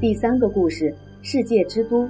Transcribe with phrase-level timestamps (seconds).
[0.00, 2.08] 第三个故事：世界之都。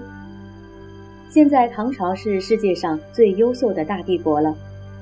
[1.31, 4.55] 现在唐朝是世界上最优秀的大帝国了。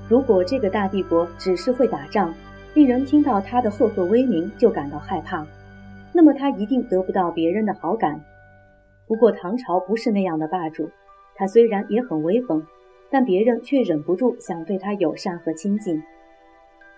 [0.09, 2.33] 如果这个大帝国只是会打仗，
[2.75, 5.45] 令人听到他的赫赫威名就感到害怕，
[6.13, 8.21] 那么他一定得不到别人的好感。
[9.09, 10.89] 不过唐朝不是那样的霸主，
[11.35, 12.65] 他虽然也很威风，
[13.11, 16.01] 但别人却忍不住想对他友善和亲近。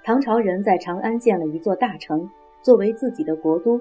[0.05, 2.29] 唐朝人在长安建了一座大城，
[2.62, 3.80] 作为自己的国都。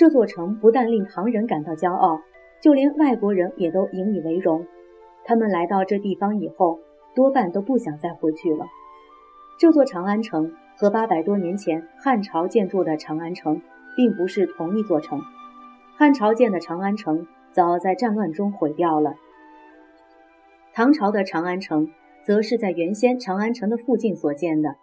[0.00, 2.22] 这座城不但令唐人感到骄傲，
[2.62, 4.66] 就连外国人也都引以为荣。
[5.26, 6.80] 他们来到这地方以后，
[7.14, 8.64] 多半都不想再回去了。
[9.58, 13.60] 这座长安城和八百多年前汉朝建筑的长安城
[13.94, 15.20] 并不是同一座城。
[15.98, 19.16] 汉朝建的长安城早在战乱中毁掉了，
[20.72, 21.90] 唐朝的长安城
[22.24, 24.76] 则是在原先长安城的附近所建的。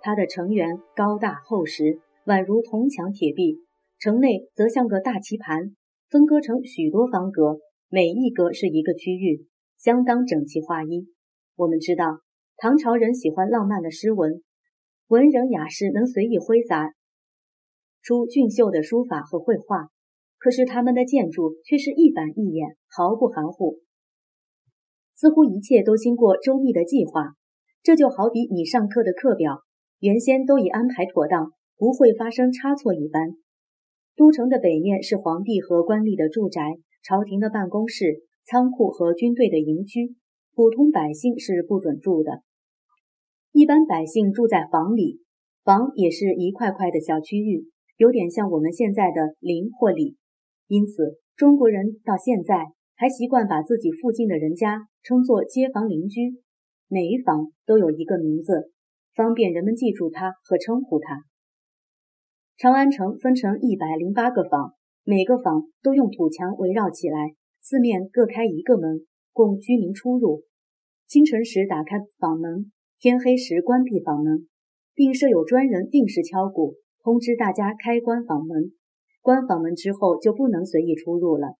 [0.00, 3.60] 它的城垣高大厚实，宛如铜墙铁壁。
[4.04, 5.74] 城内则像个大棋盘，
[6.10, 9.46] 分割成许多方格，每一格是一个区域，
[9.78, 11.08] 相当整齐划一。
[11.56, 12.20] 我们知道，
[12.58, 14.42] 唐朝人喜欢浪漫的诗文，
[15.06, 16.92] 文人雅士能随意挥洒
[18.02, 19.86] 出俊秀的书法和绘画。
[20.36, 23.78] 可是他们的建筑却是一板一眼，毫不含糊，
[25.16, 27.32] 似乎一切都经过周密的计划。
[27.82, 29.60] 这就好比你上课的课表，
[30.00, 33.30] 原先都已安排妥当，不会发生差错一般。
[34.16, 40.14] 都城的北面是皇帝和官吏的住宅、朝廷的办公室、仓库和军队的营区，
[40.54, 42.42] 普通百姓是不准住的。
[43.52, 45.20] 一般百姓住在房里，
[45.64, 47.66] 房也是一块块的小区域，
[47.96, 50.16] 有点像我们现在的邻或里。
[50.68, 56.40] 因此，中国人到现在还习惯把自己附近的人家称作街坊邻居，
[56.88, 58.70] 每一房都有一个名字，
[59.14, 61.24] 方便人们记住它和称呼它。
[62.56, 70.44] 长安城分成一百零八个坊，每个坊都用土墙围绕起来，四面各开一个门，供居民出入。
[71.08, 72.70] 清晨时打开坊门，
[73.00, 74.46] 天黑时关闭坊门，
[74.94, 78.70] 并设有专人定时敲鼓，通知大家开关坊门。
[79.20, 81.56] 关坊门之后就不能随意出入了。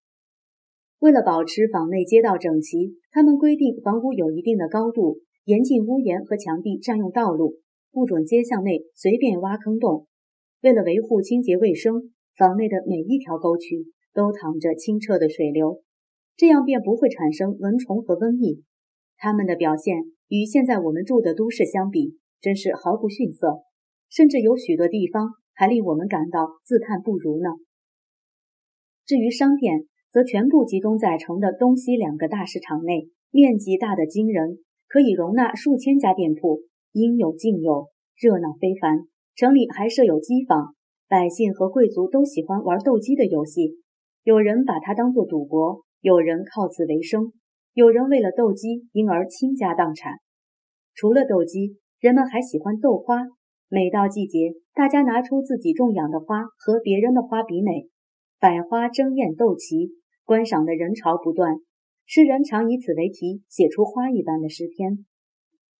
[1.00, 7.56] 为了保持坊内街道整齐，他们规定房屋有一定的高度，严禁屋檐和墙壁占用道路，
[7.90, 10.06] 不准街巷内随便挖坑洞。
[10.64, 15.82] 为了维护清洁卫生，房内的每一条沟渠都淌着清澈的水流，
[16.36, 18.62] 这样便不会产生蚊虫和瘟疫。
[19.18, 23.58] 他们的表现与现在我们住的都市相比，真是毫不逊色，
[24.08, 27.50] 甚至有许多地方还令我们感到自叹不如呢。
[29.04, 39.00] 至于商店，则全部集中在城的东西两个大市场内，面积大得惊人，可以容纳数千家店铺，应有尽有，热闹非凡。
[39.36, 40.74] 城里还设有机坊，
[41.08, 43.78] 百姓和贵族都喜欢玩斗鸡的游戏。
[44.22, 47.32] 有人把它当作赌博，有人靠此为生，
[47.72, 50.14] 有人为了斗鸡因而倾家荡产。
[50.94, 53.24] 除了斗鸡，人们还喜欢斗花。
[53.68, 57.88] 每到季节，大家拿出自己种养的花和别人的花比美，
[58.38, 59.90] 百花争艳斗奇，
[60.24, 61.56] 观赏的人潮不断。
[62.06, 65.04] 诗人常以此为题，写出花一般的诗篇。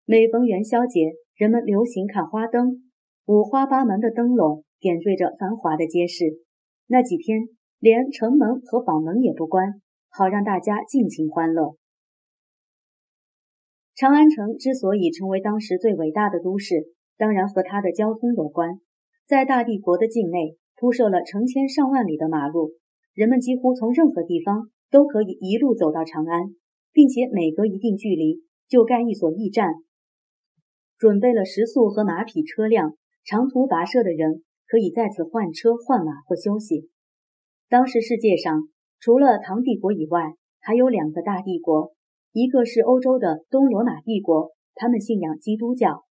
[0.07, 2.83] 每逢元宵节，人们流行看花灯。
[3.27, 6.43] 五花八门的灯笼点缀着繁华的街市。
[6.87, 7.49] 那几天，
[7.79, 9.81] 连城门和坊门也不关，
[10.11, 11.77] 好让大家尽情欢乐。
[13.95, 18.81] 长安城之所以成为当时最伟大的都市，当然和它的交通有关。
[19.27, 22.73] 在大帝国的境内铺设了成千上万里的马路，
[23.15, 26.55] 人们几乎从任何地方都可以一路走到长安，
[26.93, 29.77] 并且每隔一定距离就盖一所驿站，
[30.99, 32.99] 准备了食宿和马匹车辆。
[33.25, 36.91] 长途跋涉的人可以在此换车、换马或休息。
[37.71, 38.69] 当时世界上
[39.01, 41.93] 除了唐帝国以外，还有两个大帝国，
[42.33, 46.05] 一个是欧洲的东罗马帝国，他们信仰基督教；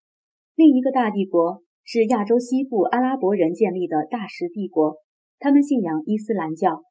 [0.56, 4.98] 另一个大帝国是亚洲西部阿拉伯人建立的大食帝国，
[5.40, 6.84] 他们信仰伊斯兰教。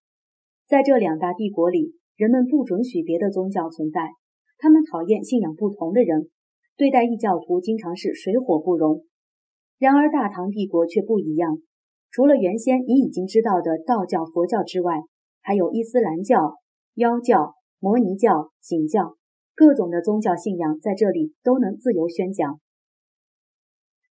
[0.67, 4.11] 在这两大帝国里，人们不准许别的宗教存在，
[4.59, 6.29] 他们讨厌信仰不同的人，
[6.77, 9.05] 对待异教徒经常是水火不容。
[9.81, 11.57] 然而，大唐帝国却不一样。
[12.11, 15.01] 除了原先你已经知道的道教、佛教之外，
[15.41, 16.57] 还有伊斯兰教、
[16.97, 19.17] 妖教、摩尼教、景教，
[19.55, 22.61] 各种的宗教信仰在这里都能自由宣讲。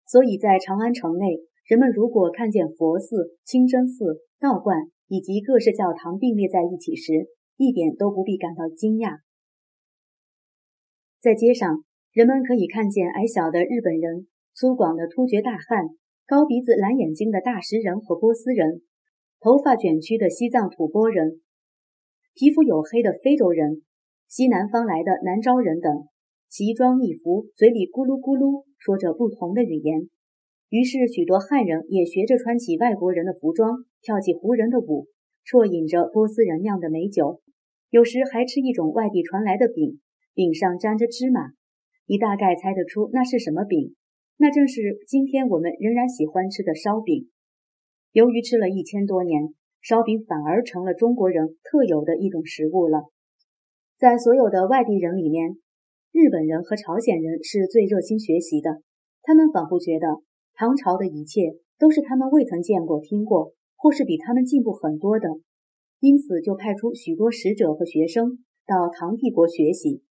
[0.08, 1.38] 所以在长安城内，
[1.68, 7.28] 人们如果看见佛寺、清真寺、道观以及各式教堂并列在一起时，
[7.58, 9.20] 一点都不必感到惊讶。
[11.22, 14.26] 在街上，人们可以看见矮小的日本人。
[14.60, 15.88] 粗犷的突厥大汉，
[16.28, 18.82] 高鼻子蓝眼睛的大食人和波斯人，
[19.40, 21.40] 头发卷曲的西藏吐蕃人，
[22.36, 23.84] 皮肤黝黑的非洲人、
[24.28, 26.10] 西南方来的南诏人等，
[26.50, 30.10] 奇装异服，嘴里咕噜咕噜说着不同的语言。
[30.68, 35.08] 于是，许多汉人也学着穿起外国人的服装，跳起胡人的舞，
[35.46, 37.40] 啜饮着波斯人酿的美酒，
[37.92, 40.02] 有时还吃一种外地传来的饼，
[40.34, 41.52] 饼上沾着芝麻。
[42.08, 43.96] 你大概猜得出那是什么饼？
[44.42, 47.30] 那正是今天我们仍然喜欢吃的烧饼。
[48.14, 53.04] 由于吃了一千多年，烧饼反而成了中国人特有的一种食物了。
[53.98, 55.58] 在所有的外地人里面，
[56.14, 58.82] 日本人和朝鲜人是最热心学习的。
[59.24, 60.24] 他们仿佛觉得。
[60.56, 65.30] 唐朝的一切都是他们未曾见过、听过，或是比他们进步很多的，
[66.02, 70.04] 因此就派出许多使者和学生到唐帝国学习。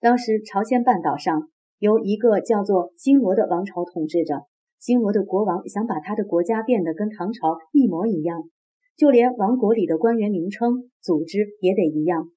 [0.00, 4.46] 当时朝鲜半岛上由一个叫做新罗的王朝统治着，
[4.78, 8.42] 新罗的国王想把他的国家变得跟唐朝一模一样，
[8.96, 12.30] 就连王国里的官员名称、组织也得一样。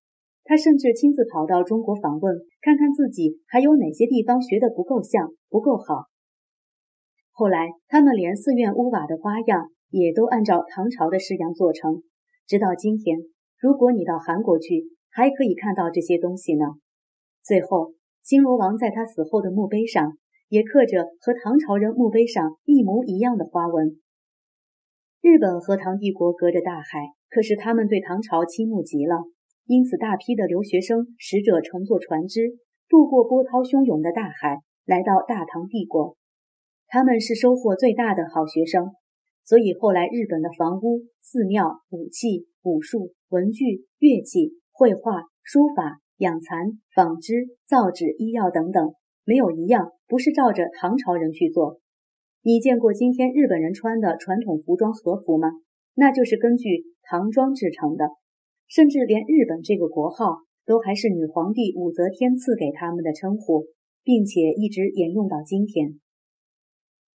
[0.43, 6.05] 他甚至亲自跑到中国访问，看看自己还有哪些地方学得不够像、不够好。
[7.31, 12.01] 后来，他们连寺院屋瓦的花样也都按照唐朝的式样做成。
[12.47, 13.17] 直到今天，
[13.59, 16.65] 如果你到韩国去，还可以看到这些东西呢。
[17.43, 17.91] 最后，
[18.27, 20.17] 新罗王在他死后的墓碑上
[20.49, 24.01] 也刻着和唐朝人墓碑上一模一样的花纹。
[25.21, 29.15] 日本和唐帝国隔着大海，可是他们对唐朝倾慕极了，
[29.65, 32.57] 因此大批的留学生、使者乘坐船只，
[32.89, 36.17] 渡过波涛汹涌的大海，来到大唐帝国。
[36.87, 38.91] 他们是收获最大的好学生，
[39.45, 48.93] 所以后来日本的房屋、寺庙、武器、武术、文具、乐器、绘画、书法、养蚕、纺织、造纸、医药等等，
[49.23, 51.79] 没有一样不是照着唐朝人去做。
[52.43, 55.49] 你见过今天日本人穿的传统服装和服吗？
[55.93, 58.05] 那就是根据唐装制成的，
[58.67, 63.65] 甚至连日本这个国号都还是女皇帝武则天赐给他们的称呼，
[64.03, 65.99] 并且一直沿用到今天。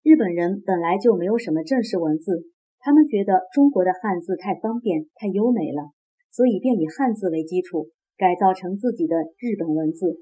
[0.04, 2.44] 日本人本来就没有什么正式文字，
[2.80, 5.92] 他们觉得中国的汉字太方便、太优美了，
[6.32, 7.90] 所以便以汉字为基础
[8.22, 10.20] 改造成自己的日本文字。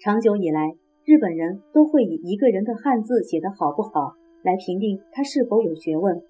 [0.00, 0.74] 长久以来，
[1.04, 6.20] 日本人都会以一个人的汉字写得好不好来评定他是否有学问。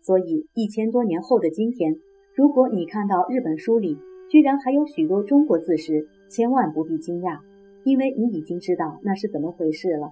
[0.00, 1.94] 所以一千多年后的今天，
[2.34, 3.98] 如果你看到日本书里
[4.30, 7.38] 居然还有许多中国字时，千万不必惊讶，
[7.84, 10.10] 因为你已经知道那是怎么回事了。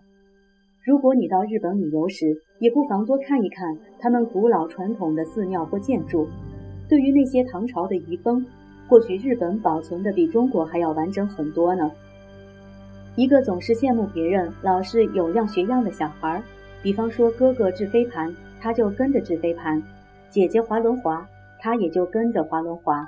[0.85, 6.27] 如果你到日本旅游时，也不妨多看一看他们古老传统的寺庙或建筑。
[6.87, 8.45] 对于那些唐朝的遗风，
[8.89, 11.91] 或许日本保存的比中国还要完整很多呢。
[13.17, 16.43] 一个总是羡慕别人老是有样学样的小孩，
[16.83, 19.81] 比方说哥哥制飞盘，他就跟着制飞盘；
[20.31, 21.27] 姐姐滑轮滑，
[21.61, 23.07] 他也就跟着滑轮滑。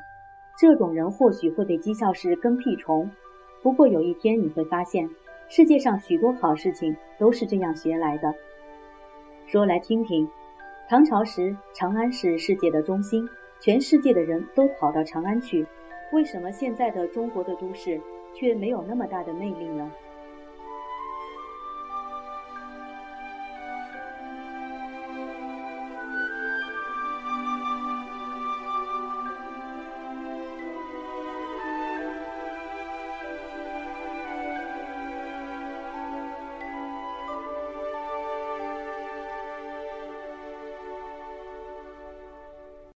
[0.58, 3.10] 这种人或许会被讥笑是跟屁虫，
[3.62, 5.08] 不过有一天你会发现。
[5.48, 8.34] 世界上许多好事情都是这样学来的。
[9.46, 10.28] 说来听听，
[10.88, 13.28] 唐朝时长安是世界的中心，
[13.60, 15.66] 全世界的人都跑到长安去。
[16.12, 18.00] 为什么现在的中国的都市
[18.32, 19.90] 却没有那么大的魅力呢？